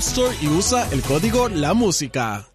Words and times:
Store 0.00 0.34
y 0.40 0.48
usa 0.48 0.88
el 0.92 1.02
código 1.02 1.50
La 1.50 1.74
Música. 1.74 2.46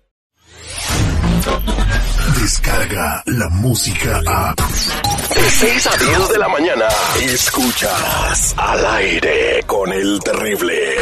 Descarga 2.42 3.22
la 3.28 3.50
música 3.50 4.20
a. 4.26 4.56
De 4.56 5.52
6 5.52 5.88
a 5.88 5.98
10 5.98 6.30
de 6.30 6.38
la 6.40 6.48
mañana. 6.48 6.88
Escuchas 7.22 8.56
al 8.58 8.86
aire 8.98 9.62
con 9.68 9.94
el 9.94 10.20
terrible. 10.22 10.96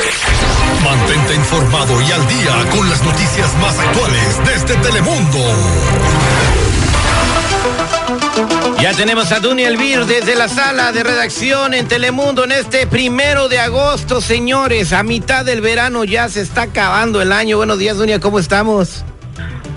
Mantente 0.83 1.36
informado 1.36 2.02
y 2.02 2.11
al 2.11 2.27
día 2.27 2.69
con 2.75 2.89
las 2.89 3.03
noticias 3.03 3.58
más 3.59 3.80
actuales 3.80 4.39
desde 4.45 4.75
Telemundo. 4.81 5.39
Ya 8.84 8.94
tenemos 8.94 9.31
a 9.31 9.39
Duny 9.39 9.64
Elvir 9.64 10.06
desde 10.06 10.36
la 10.36 10.50
sala 10.50 10.92
de 10.92 11.03
redacción 11.03 11.73
en 11.73 11.88
Telemundo 11.88 12.44
en 12.44 12.52
este 12.52 12.86
primero 12.86 13.48
de 13.48 13.58
agosto, 13.58 14.20
señores. 14.20 14.92
A 14.92 15.03
mitad 15.03 15.45
del 15.45 15.62
verano 15.62 16.03
ya 16.03 16.28
se 16.28 16.42
está 16.42 16.64
acabando 16.64 17.22
el 17.22 17.31
año. 17.31 17.56
Buenos 17.56 17.80
días, 17.80 17.95
Dunia, 17.95 18.20
¿cómo 18.20 18.39
estamos? 18.39 19.06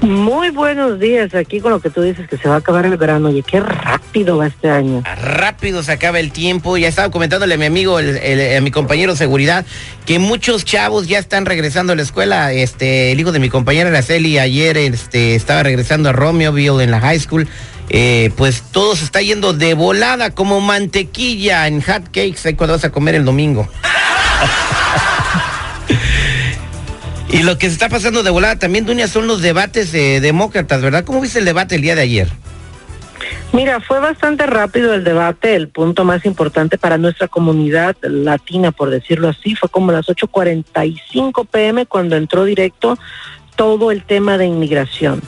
Muy 0.02 0.50
buenos 0.50 1.00
días, 1.00 1.34
aquí 1.34 1.60
con 1.60 1.72
lo 1.72 1.80
que 1.80 1.90
tú 1.90 2.02
dices 2.02 2.28
que 2.28 2.36
se 2.36 2.48
va 2.48 2.56
a 2.56 2.58
acabar 2.58 2.86
el 2.86 2.96
verano. 2.96 3.28
Oye, 3.28 3.42
qué 3.42 3.58
rápido 3.60 4.36
va 4.36 4.46
este 4.46 4.70
año. 4.70 5.02
Rápido 5.22 5.82
se 5.82 5.90
acaba 5.92 6.20
el 6.20 6.30
tiempo. 6.32 6.76
Ya 6.76 6.86
estaba 6.88 7.10
comentándole 7.10 7.54
a 7.54 7.58
mi 7.58 7.64
amigo, 7.64 7.98
el- 7.98 8.16
el- 8.18 8.56
a 8.56 8.60
mi 8.60 8.70
compañero 8.70 9.12
de 9.12 9.18
seguridad, 9.18 9.64
que 10.04 10.18
muchos 10.18 10.64
chavos 10.64 11.08
ya 11.08 11.18
están 11.18 11.44
regresando 11.46 11.92
a 11.94 11.96
la 11.96 12.02
escuela. 12.02 12.52
Este, 12.52 13.10
el 13.10 13.18
hijo 13.18 13.32
de 13.32 13.40
mi 13.40 13.48
compañera 13.48 13.88
Araceli 13.88 14.38
ayer 14.38 14.76
este, 14.76 15.34
estaba 15.34 15.62
regresando 15.64 16.10
a 16.10 16.12
Romeoville 16.12 16.84
en 16.84 16.90
la 16.92 17.00
high 17.00 17.18
school. 17.18 17.48
Eh, 17.88 18.30
pues 18.36 18.62
todo 18.70 18.96
se 18.96 19.04
está 19.04 19.22
yendo 19.22 19.54
de 19.54 19.74
volada 19.74 20.30
como 20.30 20.60
mantequilla 20.60 21.66
en 21.66 21.80
hot 21.82 22.04
cakes 22.06 22.40
ahí 22.44 22.54
cuando 22.54 22.74
vas 22.74 22.84
a 22.84 22.90
comer 22.90 23.14
el 23.16 23.24
domingo. 23.24 23.66
Y 27.32 27.42
lo 27.42 27.58
que 27.58 27.66
se 27.66 27.72
está 27.72 27.88
pasando 27.88 28.22
de 28.22 28.30
volada 28.30 28.56
también, 28.58 28.86
Dunia, 28.86 29.08
son 29.08 29.26
los 29.26 29.42
debates 29.42 29.92
eh, 29.94 30.20
demócratas, 30.20 30.80
¿verdad? 30.80 31.04
¿Cómo 31.04 31.20
viste 31.20 31.38
el 31.40 31.44
debate 31.44 31.74
el 31.74 31.82
día 31.82 31.94
de 31.94 32.02
ayer? 32.02 32.28
Mira, 33.52 33.80
fue 33.80 34.00
bastante 34.00 34.46
rápido 34.46 34.94
el 34.94 35.02
debate. 35.04 35.54
El 35.56 35.68
punto 35.68 36.04
más 36.04 36.24
importante 36.24 36.78
para 36.78 36.98
nuestra 36.98 37.26
comunidad 37.28 37.96
latina, 38.02 38.70
por 38.72 38.90
decirlo 38.90 39.28
así, 39.28 39.54
fue 39.56 39.68
como 39.68 39.92
las 39.92 40.06
8.45 40.06 41.46
pm 41.48 41.86
cuando 41.86 42.16
entró 42.16 42.44
directo 42.44 42.98
todo 43.56 43.90
el 43.90 44.04
tema 44.04 44.38
de 44.38 44.46
inmigración. 44.46 45.22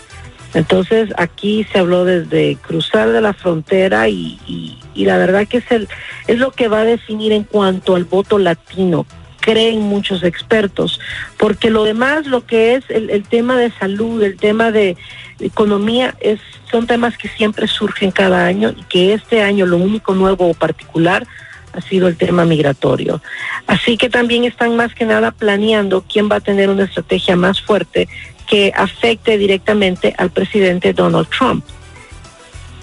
Entonces 0.54 1.10
aquí 1.18 1.66
se 1.72 1.78
habló 1.78 2.04
desde 2.04 2.56
cruzar 2.56 3.10
de 3.10 3.20
la 3.20 3.34
frontera 3.34 4.08
y, 4.08 4.38
y- 4.46 4.78
y 4.94 5.04
la 5.04 5.16
verdad 5.18 5.46
que 5.46 5.58
es, 5.58 5.70
el, 5.70 5.88
es 6.26 6.38
lo 6.38 6.50
que 6.50 6.66
va 6.68 6.80
a 6.80 6.84
definir 6.84 7.32
en 7.32 7.44
cuanto 7.44 7.94
al 7.94 8.04
voto 8.04 8.38
latino, 8.38 9.06
creen 9.48 9.80
muchos 9.80 10.24
expertos, 10.24 11.00
porque 11.38 11.70
lo 11.70 11.84
demás, 11.84 12.26
lo 12.26 12.44
que 12.44 12.74
es 12.74 12.84
el, 12.90 13.22
tema 13.22 13.56
de 13.56 13.70
salud, 13.70 14.22
el 14.22 14.36
tema 14.36 14.70
de 14.70 14.94
economía, 15.40 16.14
es, 16.20 16.38
son 16.70 16.86
temas 16.86 17.16
que 17.16 17.30
siempre 17.30 17.66
surgen 17.66 18.10
cada 18.10 18.44
año 18.44 18.74
y 18.76 18.82
que 18.82 19.14
este 19.14 19.40
año 19.40 19.64
lo 19.64 19.78
único 19.78 20.14
nuevo 20.14 20.50
o 20.50 20.52
particular 20.52 21.26
ha 21.72 21.80
sido 21.80 22.08
el 22.08 22.18
tema 22.18 22.44
migratorio. 22.44 23.22
Así 23.66 23.96
que 23.96 24.10
también 24.10 24.44
están 24.44 24.76
más 24.76 24.94
que 24.94 25.06
nada 25.06 25.30
planeando 25.30 26.04
quién 26.06 26.28
va 26.30 26.36
a 26.36 26.40
tener 26.40 26.68
una 26.68 26.84
estrategia 26.84 27.34
más 27.34 27.62
fuerte 27.62 28.06
que 28.46 28.70
afecte 28.76 29.38
directamente 29.38 30.14
al 30.18 30.28
presidente 30.28 30.92
Donald 30.92 31.28
Trump. 31.30 31.64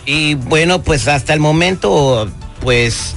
Y 0.08 0.34
bueno, 0.34 0.82
pues 0.82 1.08
hasta 1.08 1.32
el 1.36 1.40
momento, 1.40 2.28
pues 2.62 3.16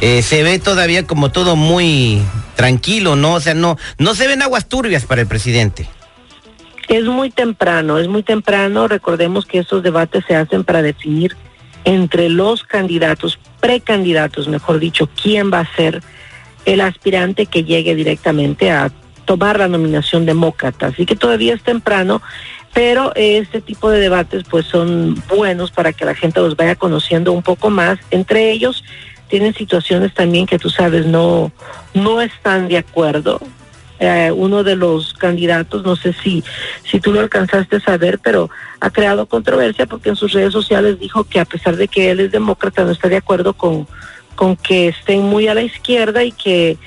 eh, 0.00 0.20
se 0.22 0.42
ve 0.42 0.58
todavía 0.58 1.06
como 1.06 1.30
todo 1.30 1.54
muy 1.54 2.22
tranquilo, 2.58 3.14
¿no? 3.14 3.34
O 3.34 3.40
sea, 3.40 3.54
no, 3.54 3.78
no 3.98 4.16
se 4.16 4.26
ven 4.26 4.42
aguas 4.42 4.68
turbias 4.68 5.04
para 5.04 5.20
el 5.20 5.28
presidente. 5.28 5.88
Es 6.88 7.04
muy 7.04 7.30
temprano, 7.30 7.98
es 7.98 8.08
muy 8.08 8.24
temprano. 8.24 8.88
Recordemos 8.88 9.46
que 9.46 9.60
estos 9.60 9.84
debates 9.84 10.24
se 10.26 10.34
hacen 10.34 10.64
para 10.64 10.82
definir 10.82 11.36
entre 11.84 12.28
los 12.28 12.64
candidatos, 12.64 13.38
precandidatos, 13.60 14.48
mejor 14.48 14.80
dicho, 14.80 15.08
quién 15.22 15.52
va 15.52 15.60
a 15.60 15.76
ser 15.76 16.02
el 16.64 16.80
aspirante 16.80 17.46
que 17.46 17.62
llegue 17.62 17.94
directamente 17.94 18.72
a 18.72 18.90
tomar 19.24 19.60
la 19.60 19.68
nominación 19.68 20.26
demócrata. 20.26 20.88
Así 20.88 21.06
que 21.06 21.14
todavía 21.14 21.54
es 21.54 21.62
temprano, 21.62 22.20
pero 22.74 23.12
este 23.14 23.60
tipo 23.60 23.88
de 23.88 24.00
debates 24.00 24.42
pues 24.50 24.66
son 24.66 25.22
buenos 25.28 25.70
para 25.70 25.92
que 25.92 26.04
la 26.04 26.16
gente 26.16 26.40
los 26.40 26.56
vaya 26.56 26.74
conociendo 26.74 27.30
un 27.30 27.44
poco 27.44 27.70
más. 27.70 28.00
Entre 28.10 28.50
ellos 28.50 28.82
tienen 29.28 29.54
situaciones 29.54 30.14
también 30.14 30.46
que 30.46 30.58
tú 30.58 30.70
sabes 30.70 31.06
no, 31.06 31.52
no 31.94 32.20
están 32.20 32.68
de 32.68 32.78
acuerdo. 32.78 33.40
Eh, 34.00 34.30
uno 34.32 34.62
de 34.62 34.76
los 34.76 35.12
candidatos, 35.14 35.82
no 35.84 35.96
sé 35.96 36.12
si, 36.12 36.44
si 36.84 37.00
tú 37.00 37.12
lo 37.12 37.20
alcanzaste 37.20 37.76
a 37.76 37.80
saber, 37.80 38.20
pero 38.20 38.48
ha 38.80 38.90
creado 38.90 39.26
controversia 39.26 39.86
porque 39.86 40.10
en 40.10 40.16
sus 40.16 40.32
redes 40.32 40.52
sociales 40.52 41.00
dijo 41.00 41.24
que 41.24 41.40
a 41.40 41.44
pesar 41.44 41.76
de 41.76 41.88
que 41.88 42.10
él 42.10 42.20
es 42.20 42.30
demócrata, 42.30 42.84
no 42.84 42.92
está 42.92 43.08
de 43.08 43.16
acuerdo 43.16 43.54
con, 43.54 43.88
con 44.36 44.56
que 44.56 44.88
estén 44.88 45.22
muy 45.22 45.48
a 45.48 45.54
la 45.54 45.62
izquierda 45.62 46.22
y 46.22 46.30
que 46.30 46.78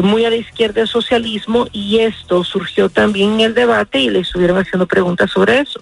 muy 0.00 0.24
a 0.24 0.30
la 0.30 0.36
izquierda 0.36 0.82
el 0.82 0.88
socialismo 0.88 1.66
y 1.72 1.98
esto 1.98 2.44
surgió 2.44 2.88
también 2.88 3.32
en 3.32 3.40
el 3.40 3.54
debate 3.54 3.98
y 3.98 4.10
le 4.10 4.20
estuvieron 4.20 4.56
haciendo 4.56 4.86
preguntas 4.86 5.30
sobre 5.30 5.58
eso. 5.58 5.80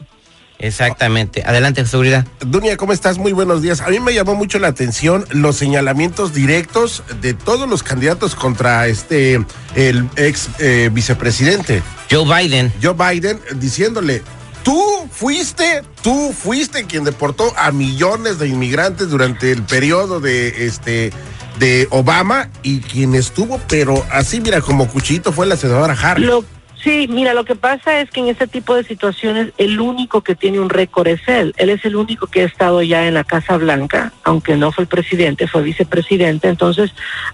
Exactamente. 0.60 1.42
Adelante, 1.44 1.84
seguridad. 1.86 2.26
Dunia, 2.40 2.76
¿cómo 2.76 2.92
estás? 2.92 3.18
Muy 3.18 3.32
buenos 3.32 3.62
días. 3.62 3.80
A 3.80 3.88
mí 3.88 3.98
me 3.98 4.12
llamó 4.12 4.34
mucho 4.34 4.58
la 4.58 4.68
atención 4.68 5.24
los 5.30 5.56
señalamientos 5.56 6.34
directos 6.34 7.02
de 7.22 7.32
todos 7.32 7.68
los 7.68 7.82
candidatos 7.82 8.34
contra 8.34 8.86
este, 8.86 9.44
el 9.74 10.08
ex 10.16 10.50
eh, 10.58 10.90
vicepresidente. 10.92 11.82
Joe 12.10 12.24
Biden. 12.24 12.72
Joe 12.82 12.94
Biden 12.94 13.40
diciéndole, 13.56 14.22
tú 14.62 14.82
fuiste, 15.10 15.82
tú 16.02 16.34
fuiste 16.34 16.84
quien 16.84 17.04
deportó 17.04 17.54
a 17.56 17.72
millones 17.72 18.38
de 18.38 18.48
inmigrantes 18.48 19.08
durante 19.08 19.52
el 19.52 19.62
periodo 19.62 20.20
de 20.20 20.66
este 20.66 21.10
de 21.58 21.88
Obama 21.90 22.48
y 22.62 22.80
quien 22.80 23.14
estuvo, 23.14 23.60
pero 23.68 24.06
así 24.10 24.40
mira 24.40 24.60
como 24.62 24.88
cuchillito 24.88 25.32
fue 25.32 25.46
la 25.46 25.56
senadora 25.56 25.94
Harris. 25.94 26.26
Lo, 26.26 26.44
sí, 26.82 27.06
mira, 27.08 27.34
lo 27.34 27.44
que 27.44 27.54
pasa 27.54 28.00
es 28.00 28.10
que 28.10 28.20
en 28.20 28.28
este 28.28 28.46
tipo 28.46 28.74
de 28.74 28.84
situaciones 28.84 29.52
el 29.58 29.80
único 29.80 30.22
que 30.22 30.34
tiene 30.34 30.60
un 30.60 30.70
récord 30.70 31.06
es 31.08 31.26
él. 31.28 31.54
Él 31.56 31.70
es 31.70 31.84
el 31.84 31.96
único 31.96 32.26
que 32.26 32.42
ha 32.42 32.46
estado 32.46 32.82
ya 32.82 33.06
en 33.06 33.14
la 33.14 33.24
Casa 33.24 33.56
Blanca, 33.56 34.12
aunque 34.24 34.56
no 34.56 34.72
fue 34.72 34.82
el 34.82 34.88
presidente, 34.88 35.46
fue 35.46 35.62
vicepresidente. 35.62 36.48
Entonces, 36.48 36.92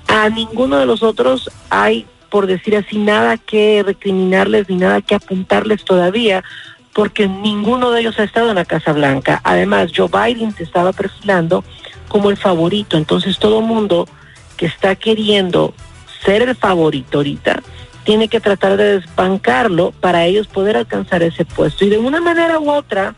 a 0.09 0.29
ninguno 0.29 0.79
de 0.79 0.87
los 0.87 1.03
otros 1.03 1.51
hay, 1.71 2.07
por 2.31 2.47
decir 2.47 2.77
así, 2.77 2.99
nada 2.99 3.37
que 3.37 3.83
recriminarles 3.85 4.69
ni 4.69 4.77
nada 4.77 5.01
que 5.01 5.15
apuntarles 5.15 5.85
todavía 5.85 6.43
porque 6.93 7.29
ninguno 7.29 7.91
de 7.91 8.01
ellos 8.01 8.19
ha 8.19 8.25
estado 8.25 8.49
en 8.49 8.55
la 8.55 8.65
Casa 8.65 8.95
Blanca. 8.95 9.43
Además, 9.45 9.93
Joe 9.95 10.09
Biden 10.09 10.55
se 10.55 10.63
estaba 10.63 10.95
perfilando 10.95 11.63
como 12.09 12.31
el 12.31 12.39
favorito. 12.39 12.97
Entonces, 12.97 13.39
todo 13.39 13.61
mundo 13.61 14.09
que 14.57 14.65
está 14.65 14.95
queriendo 14.97 15.75
ser 16.25 16.41
el 16.43 16.57
favorito 16.57 17.19
ahorita 17.19 17.63
tiene 18.07 18.29
que 18.29 18.41
tratar 18.41 18.77
de 18.77 19.01
desbancarlo 19.01 19.91
para 19.91 20.25
ellos 20.25 20.47
poder 20.47 20.77
alcanzar 20.77 21.25
ese 21.25 21.45
puesto. 21.45 21.85
Y 21.85 21.91
de 21.91 21.99
una 21.99 22.21
manera 22.21 22.61
u 22.61 22.71
otra, 22.71 23.17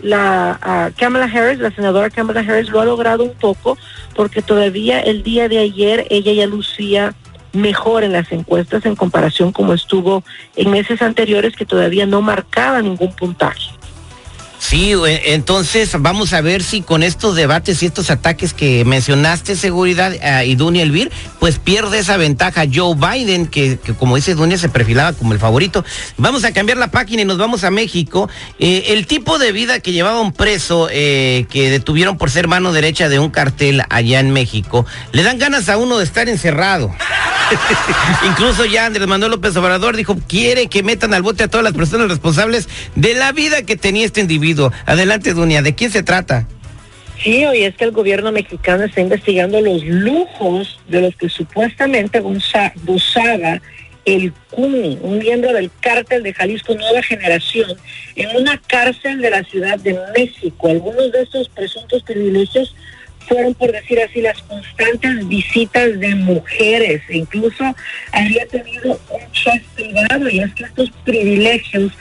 la 0.00 0.92
Kamala 0.96 1.24
Harris, 1.26 1.58
la 1.58 1.72
senadora 1.72 2.08
Kamala 2.08 2.40
Harris, 2.40 2.70
lo 2.70 2.80
ha 2.80 2.84
logrado 2.84 3.24
un 3.24 3.34
poco 3.34 3.76
porque 4.14 4.40
todavía 4.40 5.00
el 5.00 5.24
día 5.24 5.48
de 5.48 5.58
ayer 5.58 6.06
ella 6.08 6.32
ya 6.32 6.46
lucía 6.46 7.14
mejor 7.52 8.04
en 8.04 8.12
las 8.12 8.30
encuestas 8.30 8.86
en 8.86 8.94
comparación 8.94 9.50
como 9.50 9.72
estuvo 9.72 10.22
en 10.54 10.70
meses 10.70 11.02
anteriores 11.02 11.56
que 11.56 11.66
todavía 11.66 12.06
no 12.06 12.22
marcaba 12.22 12.80
ningún 12.80 13.12
puntaje. 13.12 13.77
Sí, 14.58 14.92
entonces 15.24 15.90
vamos 16.00 16.32
a 16.32 16.40
ver 16.40 16.62
si 16.62 16.82
con 16.82 17.02
estos 17.02 17.36
debates 17.36 17.82
y 17.82 17.86
estos 17.86 18.10
ataques 18.10 18.52
que 18.52 18.84
mencionaste, 18.84 19.56
seguridad 19.56 20.12
y 20.42 20.56
Dunia 20.56 20.82
Elvir, 20.82 21.12
pues 21.38 21.58
pierde 21.58 22.00
esa 22.00 22.16
ventaja 22.16 22.64
Joe 22.72 22.94
Biden, 22.96 23.46
que, 23.46 23.78
como 23.98 24.16
dice 24.16 24.34
Dunia 24.34 24.58
se 24.58 24.68
perfilaba 24.68 25.12
como 25.12 25.32
el 25.32 25.38
favorito. 25.38 25.84
Vamos 26.16 26.44
a 26.44 26.52
cambiar 26.52 26.76
la 26.76 26.90
página 26.90 27.22
y 27.22 27.24
nos 27.24 27.38
vamos 27.38 27.62
a 27.64 27.70
México. 27.70 28.28
Eh, 28.58 28.86
el 28.88 29.06
tipo 29.06 29.38
de 29.38 29.52
vida 29.52 29.80
que 29.80 29.92
llevaba 29.92 30.20
un 30.20 30.32
preso 30.32 30.88
eh, 30.90 31.46
que 31.50 31.70
detuvieron 31.70 32.18
por 32.18 32.30
ser 32.30 32.48
mano 32.48 32.72
derecha 32.72 33.08
de 33.08 33.18
un 33.20 33.30
cartel 33.30 33.82
allá 33.88 34.20
en 34.20 34.32
México, 34.32 34.84
le 35.12 35.22
dan 35.22 35.38
ganas 35.38 35.68
a 35.68 35.76
uno 35.76 35.98
de 35.98 36.04
estar 36.04 36.28
encerrado. 36.28 36.92
Incluso 38.28 38.64
ya 38.64 38.86
Andrés 38.86 39.06
Manuel 39.06 39.30
López 39.30 39.56
Obrador 39.56 39.96
dijo, 39.96 40.18
quiere 40.28 40.66
que 40.66 40.82
metan 40.82 41.14
al 41.14 41.22
bote 41.22 41.44
a 41.44 41.48
todas 41.48 41.64
las 41.64 41.72
personas 41.72 42.08
responsables 42.08 42.68
de 42.94 43.14
la 43.14 43.32
vida 43.32 43.62
que 43.62 43.76
tenía 43.76 44.04
este 44.04 44.20
individuo. 44.20 44.47
Adelante, 44.86 45.34
Dunia, 45.34 45.62
¿de 45.62 45.74
quién 45.74 45.90
se 45.90 46.02
trata? 46.02 46.46
Sí, 47.22 47.44
hoy 47.44 47.62
es 47.62 47.74
que 47.74 47.84
el 47.84 47.90
gobierno 47.90 48.30
mexicano 48.30 48.84
está 48.84 49.00
investigando 49.00 49.60
los 49.60 49.84
lujos 49.84 50.78
de 50.88 51.00
los 51.00 51.16
que 51.16 51.28
supuestamente 51.28 52.20
gozaba 52.20 53.60
el 54.04 54.32
CUNI, 54.50 54.98
un 55.02 55.18
miembro 55.18 55.52
del 55.52 55.70
cártel 55.80 56.22
de 56.22 56.32
Jalisco 56.32 56.74
Nueva 56.74 57.02
Generación, 57.02 57.76
en 58.14 58.36
una 58.36 58.58
cárcel 58.58 59.20
de 59.20 59.30
la 59.30 59.42
Ciudad 59.44 59.78
de 59.78 59.98
México. 60.16 60.68
Algunos 60.68 61.12
de 61.12 61.22
estos 61.22 61.48
presuntos 61.48 62.02
privilegios 62.04 62.74
fueron, 63.28 63.52
por 63.54 63.70
decir 63.70 64.00
así, 64.00 64.22
las 64.22 64.40
constantes 64.42 65.28
visitas 65.28 66.00
de 66.00 66.14
mujeres. 66.14 67.02
E 67.08 67.18
incluso 67.18 67.74
había 68.12 68.46
tenido 68.46 68.98
un 69.10 69.32
chef 69.32 69.62
privado 69.74 70.30
y 70.30 70.40
es 70.40 70.54
que 70.54 70.64
estos 70.64 70.90
privilegios 71.04 71.92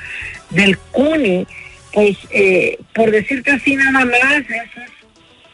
del 0.50 0.78
CUNE, 0.78 1.46
pues, 1.98 2.16
eh, 2.30 2.78
por 2.94 3.10
decirte 3.10 3.50
así 3.50 3.76
nada 3.76 4.06
más, 4.06 4.44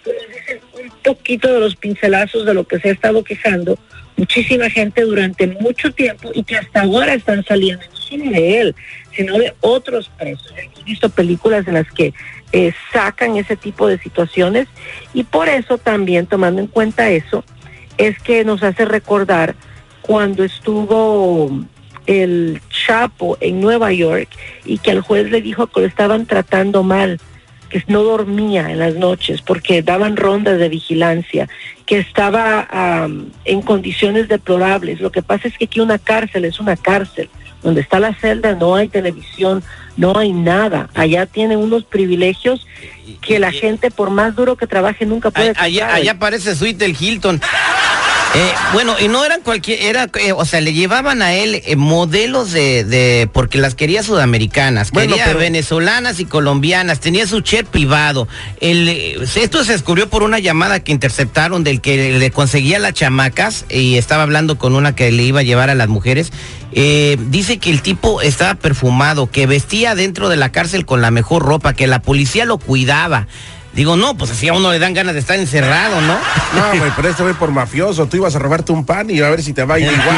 es, 0.05 0.59
un 0.73 0.91
poquito 1.01 1.53
de 1.53 1.61
los 1.61 1.77
pincelazos 1.77 2.45
de 2.45 2.53
lo 2.53 2.67
que 2.67 2.81
se 2.81 2.89
ha 2.89 2.91
estado 2.91 3.23
quejando 3.23 3.79
muchísima 4.17 4.69
gente 4.69 5.03
durante 5.03 5.47
mucho 5.47 5.93
tiempo 5.93 6.31
y 6.33 6.43
que 6.43 6.57
hasta 6.57 6.81
ahora 6.81 7.13
están 7.13 7.45
saliendo, 7.45 7.85
no 7.89 7.95
solo 7.95 8.29
de 8.29 8.59
él, 8.59 8.75
sino 9.15 9.37
de 9.39 9.53
otros 9.61 10.11
presos. 10.19 10.53
Hemos 10.57 10.83
visto 10.83 11.07
películas 11.07 11.65
en 11.65 11.75
las 11.75 11.89
que 11.89 12.13
eh, 12.51 12.73
sacan 12.91 13.37
ese 13.37 13.55
tipo 13.55 13.87
de 13.87 13.97
situaciones 13.99 14.67
y 15.13 15.23
por 15.23 15.47
eso 15.47 15.77
también, 15.77 16.25
tomando 16.25 16.59
en 16.59 16.67
cuenta 16.67 17.09
eso, 17.09 17.45
es 17.97 18.19
que 18.19 18.43
nos 18.43 18.63
hace 18.63 18.83
recordar 18.83 19.55
cuando 20.01 20.43
estuvo 20.43 21.65
el 22.05 22.59
Chapo 22.85 23.37
en 23.41 23.61
Nueva 23.61 23.91
York 23.91 24.29
y 24.65 24.77
que 24.77 24.91
al 24.91 25.01
juez 25.01 25.29
le 25.29 25.41
dijo 25.41 25.67
que 25.67 25.81
lo 25.81 25.87
estaban 25.87 26.25
tratando 26.25 26.83
mal, 26.83 27.19
que 27.69 27.83
no 27.87 28.03
dormía 28.03 28.71
en 28.71 28.79
las 28.79 28.95
noches 28.95 29.41
porque 29.41 29.81
daban 29.81 30.17
rondas 30.17 30.59
de 30.59 30.69
vigilancia, 30.69 31.49
que 31.85 31.99
estaba 31.99 33.07
en 33.45 33.61
condiciones 33.61 34.27
deplorables. 34.27 35.01
Lo 35.01 35.11
que 35.11 35.21
pasa 35.21 35.47
es 35.47 35.57
que 35.57 35.65
aquí 35.65 35.79
una 35.79 35.97
cárcel 35.97 36.45
es 36.45 36.59
una 36.59 36.75
cárcel 36.75 37.29
donde 37.63 37.81
está 37.81 37.99
la 37.99 38.13
celda 38.13 38.53
no 38.53 38.75
hay 38.75 38.89
televisión, 38.89 39.63
no 39.95 40.17
hay 40.17 40.33
nada. 40.33 40.89
Allá 40.93 41.25
tienen 41.25 41.57
unos 41.57 41.85
privilegios 41.85 42.67
que 43.21 43.39
la 43.39 43.51
gente, 43.51 43.89
por 43.89 44.09
más 44.09 44.35
duro 44.35 44.57
que 44.57 44.67
trabaje, 44.67 45.05
nunca 45.05 45.31
puede. 45.31 45.53
Allá, 45.55 45.93
allá 45.93 46.19
parece 46.19 46.55
suite 46.55 46.83
del 46.83 46.95
Hilton. 46.99 47.41
Eh, 48.35 48.51
bueno, 48.73 48.95
y 48.99 49.07
no 49.09 49.23
eran 49.23 49.41
cualquier, 49.41 49.79
era, 49.83 50.09
eh, 50.19 50.31
o 50.31 50.43
sea, 50.43 50.59
le 50.59 50.73
llevaban 50.73 51.21
a 51.21 51.33
él 51.35 51.61
eh, 51.65 51.75
modelos 51.75 52.51
de, 52.51 52.83
de, 52.83 53.29
porque 53.31 53.59
las 53.59 53.75
quería 53.75 54.01
sudamericanas, 54.01 54.89
quería 54.89 55.31
venezolanas 55.33 56.19
y 56.19 56.25
colombianas, 56.25 56.99
tenía 56.99 57.27
su 57.27 57.41
chef 57.41 57.67
privado. 57.67 58.27
El, 58.59 58.89
esto 59.35 59.63
se 59.63 59.73
descubrió 59.73 60.09
por 60.09 60.23
una 60.23 60.39
llamada 60.39 60.79
que 60.79 60.91
interceptaron 60.91 61.63
del 61.63 61.79
que 61.79 62.17
le 62.17 62.31
conseguía 62.31 62.79
las 62.79 62.93
chamacas 62.93 63.65
y 63.69 63.97
estaba 63.97 64.23
hablando 64.23 64.57
con 64.57 64.73
una 64.73 64.95
que 64.95 65.11
le 65.11 65.21
iba 65.21 65.41
a 65.41 65.43
llevar 65.43 65.69
a 65.69 65.75
las 65.75 65.87
mujeres. 65.87 66.31
dice 66.71 67.59
que 67.59 67.69
el 67.69 67.83
tipo 67.83 68.21
estaba 68.21 68.55
perfumado, 68.55 69.29
que 69.29 69.45
vestía 69.45 69.93
dentro 69.93 70.29
de 70.29 70.37
la 70.37 70.51
cárcel 70.51 70.87
con 70.87 71.01
la 71.01 71.11
mejor 71.11 71.43
ropa, 71.43 71.73
que 71.73 71.85
la 71.85 72.01
policía 72.01 72.45
lo 72.45 72.57
cuidaba. 72.57 73.27
Digo, 73.73 73.97
no, 73.97 74.15
pues 74.15 74.29
así 74.31 74.47
a 74.47 74.53
uno 74.53 74.71
le 74.71 74.77
dan 74.77 74.93
ganas 74.93 75.13
de 75.15 75.19
estar 75.19 75.37
encerrado, 75.37 75.99
¿no? 76.01 76.17
No, 76.53 76.77
güey, 76.77 76.91
pero 76.95 77.09
este 77.09 77.23
güey 77.23 77.33
por 77.33 77.49
mafioso. 77.49 78.05
Tú 78.07 78.17
ibas 78.17 78.35
a 78.35 78.39
robarte 78.39 78.71
un 78.71 78.85
pan 78.85 79.09
y 79.09 79.19
a 79.21 79.29
ver 79.29 79.41
si 79.41 79.53
te 79.53 79.63
va 79.63 79.75
a 79.75 79.79
ir 79.79 79.91
igual. 79.91 80.17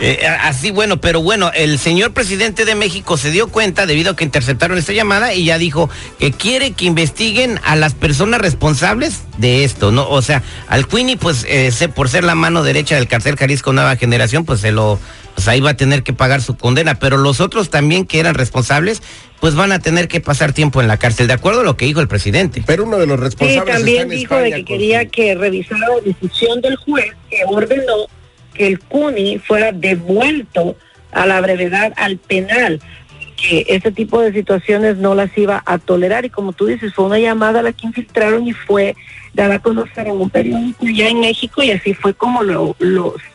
eh, 0.00 0.26
así, 0.42 0.72
bueno, 0.72 1.00
pero 1.00 1.22
bueno, 1.22 1.52
el 1.54 1.78
señor 1.78 2.12
presidente 2.12 2.64
de 2.64 2.74
México 2.74 3.16
se 3.16 3.30
dio 3.30 3.48
cuenta 3.48 3.86
debido 3.86 4.12
a 4.12 4.16
que 4.16 4.24
interceptaron 4.24 4.78
esta 4.78 4.92
llamada 4.92 5.34
y 5.34 5.44
ya 5.44 5.58
dijo 5.58 5.88
que 6.18 6.32
quiere 6.32 6.72
que 6.72 6.86
investiguen 6.86 7.60
a 7.64 7.76
las 7.76 7.94
personas 7.94 8.40
responsables 8.40 9.20
de 9.38 9.62
esto, 9.64 9.92
¿no? 9.92 10.08
O 10.08 10.22
sea, 10.22 10.42
al 10.68 10.88
Queenie, 10.88 11.16
pues, 11.16 11.46
eh, 11.48 11.72
por 11.94 12.08
ser 12.08 12.24
la 12.24 12.34
mano 12.34 12.62
derecha 12.64 12.96
del 12.96 13.06
cartel 13.06 13.36
Jalisco 13.36 13.72
Nueva 13.72 13.96
Generación, 13.96 14.44
pues 14.44 14.60
se 14.60 14.72
lo 14.72 14.98
pues 15.34 15.48
ahí 15.48 15.60
va 15.60 15.70
a 15.70 15.74
tener 15.74 16.02
que 16.02 16.12
pagar 16.12 16.42
su 16.42 16.56
condena, 16.56 16.96
pero 16.96 17.16
los 17.16 17.40
otros 17.40 17.70
también 17.70 18.04
que 18.04 18.20
eran 18.20 18.34
responsables, 18.34 19.02
pues 19.42 19.56
van 19.56 19.72
a 19.72 19.80
tener 19.80 20.06
que 20.06 20.20
pasar 20.20 20.52
tiempo 20.52 20.80
en 20.80 20.86
la 20.86 20.98
cárcel, 20.98 21.26
de 21.26 21.32
acuerdo 21.32 21.62
a 21.62 21.64
lo 21.64 21.76
que 21.76 21.84
dijo 21.84 22.00
el 22.00 22.06
presidente. 22.06 22.62
Pero 22.64 22.84
uno 22.84 22.96
de 22.96 23.08
los 23.08 23.18
responsables 23.18 23.64
sí, 23.64 23.72
también 23.72 24.08
dijo 24.08 24.36
de 24.36 24.52
que 24.52 24.64
quería 24.64 25.04
que 25.06 25.34
revisara 25.34 25.80
la 25.80 26.00
decisión 26.00 26.60
del 26.60 26.76
juez 26.76 27.12
que 27.28 27.42
ordenó 27.48 28.06
que 28.54 28.68
el 28.68 28.78
CUNY 28.78 29.40
fuera 29.40 29.72
devuelto 29.72 30.76
a 31.10 31.26
la 31.26 31.40
brevedad 31.40 31.92
al 31.96 32.18
penal 32.18 32.80
que 33.36 33.66
este 33.68 33.90
tipo 33.90 34.20
de 34.20 34.32
situaciones 34.32 34.98
no 34.98 35.16
las 35.16 35.36
iba 35.36 35.60
a 35.66 35.78
tolerar 35.78 36.24
y 36.24 36.30
como 36.30 36.52
tú 36.52 36.66
dices, 36.66 36.94
fue 36.94 37.06
una 37.06 37.18
llamada 37.18 37.58
a 37.58 37.62
la 37.64 37.72
que 37.72 37.88
infiltraron 37.88 38.46
y 38.46 38.52
fue 38.52 38.94
dada 39.34 39.56
a 39.56 39.58
conocer 39.60 40.06
en 40.06 40.20
un 40.20 40.30
periódico 40.30 40.84
ya 40.86 41.08
en 41.08 41.20
México 41.20 41.62
y 41.62 41.70
así 41.70 41.94
fue 41.94 42.14
como 42.14 42.42
lo, 42.42 42.76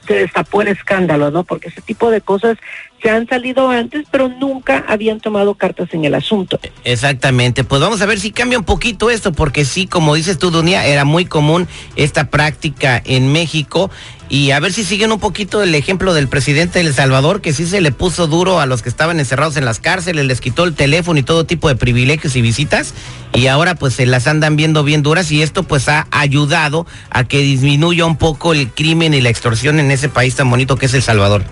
se 0.06 0.14
destapó 0.14 0.62
el 0.62 0.70
escándalo, 0.70 1.32
¿no? 1.32 1.44
Porque 1.44 1.70
ese 1.70 1.82
tipo 1.82 2.12
de 2.12 2.22
cosas 2.22 2.58
se 3.02 3.10
han 3.10 3.28
salido 3.28 3.70
antes, 3.70 4.06
pero 4.12 4.28
nunca 4.28 4.84
habían 4.88 5.20
tomado 5.20 5.54
cartas 5.56 5.90
en 5.94 6.06
el 6.06 6.16
asunto. 6.16 6.60
Exactamente, 6.84 7.64
pues 7.64 7.82
vamos 7.82 8.02
a 8.02 8.06
ver 8.06 8.20
si 8.20 8.32
cambia 8.32 8.58
un 8.58 8.66
poquito 8.66 9.10
esto, 9.10 9.32
porque 9.32 9.66
sí, 9.66 9.88
como 9.88 10.16
dices 10.16 10.38
tú, 10.40 10.50
Dunia, 10.50 10.86
era 10.86 11.06
muy 11.06 11.26
común 11.26 11.68
esta 11.96 12.30
práctica 12.30 13.02
en 13.06 13.32
México 13.32 13.92
y 14.30 14.52
a 14.52 14.60
ver 14.60 14.74
si 14.74 14.84
siguen 14.84 15.12
un 15.12 15.20
poquito 15.20 15.64
el 15.64 15.74
ejemplo 15.74 16.14
del 16.14 16.28
presidente 16.28 16.80
de 16.80 16.88
El 16.88 16.94
Salvador, 16.94 17.40
que 17.40 17.54
sí 17.54 17.66
se 17.66 17.82
le 17.82 17.92
puso 17.92 18.28
duro 18.28 18.60
a 18.60 18.66
los 18.66 18.82
que 18.82 18.90
estaban 18.90 19.20
encerrados 19.20 19.58
en 19.58 19.66
las 19.66 19.80
cárceles, 19.80 20.26
les 20.26 20.42
quitó 20.42 20.64
el 20.64 20.74
teléfono 20.74 21.20
y 21.20 21.24
todo 21.24 21.46
tipo 21.46 21.70
de 21.70 21.76
privilegios 21.76 22.36
y 22.36 22.42
visitas, 22.42 22.94
y 23.34 23.48
ahora 23.48 23.76
pues 23.76 23.94
se 23.94 24.06
las 24.06 24.28
andan 24.28 24.56
viendo 24.56 24.84
bien 24.84 25.04
duras 25.04 25.32
y 25.32 25.42
esto 25.42 25.64
pues 25.64 25.87
ha 25.88 26.08
ayudado 26.12 26.86
a 27.10 27.24
que 27.24 27.40
disminuya 27.40 28.06
un 28.06 28.18
poco 28.18 28.54
el 28.54 28.70
crimen 28.72 29.14
y 29.14 29.22
la 29.22 29.30
extorsión 29.30 29.80
en 29.80 29.92
ese 29.92 30.10
país 30.10 30.36
tan 30.36 30.50
bonito 30.50 30.76
que 30.76 30.88
es 30.88 30.94
El 30.94 31.02
Salvador. 31.02 31.44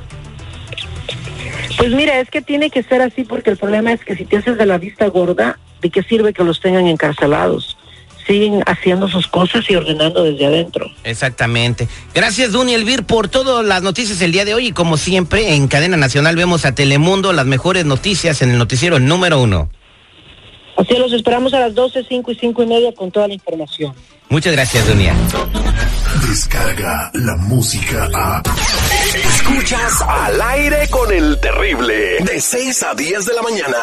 Pues 1.78 1.92
mira, 1.92 2.20
es 2.20 2.30
que 2.30 2.42
tiene 2.42 2.70
que 2.70 2.84
ser 2.84 3.02
así 3.02 3.24
porque 3.24 3.50
el 3.50 3.58
problema 3.58 3.92
es 3.92 4.04
que 4.04 4.16
si 4.16 4.26
te 4.26 4.38
haces 4.38 4.58
de 4.58 4.66
la 4.66 4.78
vista 4.78 5.08
gorda, 5.08 5.60
¿de 5.82 5.90
qué 5.90 6.04
sirve 6.04 6.34
que 6.34 6.44
los 6.44 6.62
tengan 6.62 6.88
encarcelados? 6.88 7.78
siguen 8.26 8.64
haciendo 8.66 9.08
sus 9.08 9.28
cosas 9.28 9.70
y 9.70 9.76
ordenando 9.76 10.24
desde 10.24 10.46
adentro. 10.46 10.90
Exactamente. 11.04 11.88
Gracias, 12.14 12.52
Duny 12.52 12.74
Elvir, 12.74 13.04
por 13.04 13.28
todas 13.28 13.66
las 13.66 13.84
noticias 13.84 14.22
el 14.22 14.32
día 14.32 14.46
de 14.46 14.54
hoy. 14.54 14.68
Y 14.68 14.72
como 14.72 14.98
siempre, 14.98 15.56
en 15.56 15.68
Cadena 15.68 15.98
Nacional 15.98 16.36
vemos 16.36 16.66
a 16.66 16.74
Telemundo 16.74 17.34
las 17.34 17.46
mejores 17.46 17.86
noticias 17.86 18.42
en 18.42 18.52
el 18.52 18.58
noticiero 18.58 19.00
número 19.00 19.40
uno. 19.42 19.70
Así 20.78 20.96
los 20.98 21.14
esperamos 21.14 21.54
a 21.54 21.60
las 21.60 21.74
12, 21.74 22.06
5 22.08 22.32
y 22.32 22.36
5 22.36 22.64
y 22.64 22.68
media 22.68 22.94
con 22.94 23.12
toda 23.12 23.28
la 23.28 23.34
información. 23.34 23.94
Muchas 24.30 24.54
gracias, 24.54 24.88
Dunia. 24.88 25.14
Descarga 26.28 27.12
la 27.14 27.36
música 27.38 28.10
a. 28.14 28.42
Escuchas 29.16 30.02
al 30.02 30.42
aire 30.42 30.88
con 30.90 31.12
el 31.14 31.40
terrible. 31.40 32.18
De 32.20 32.42
6 32.42 32.84
a 32.84 32.96
10 32.96 33.26
de 33.26 33.34
la 33.34 33.42
mañana. 33.42 33.78